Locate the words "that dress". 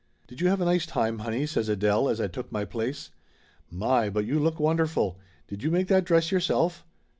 5.89-6.31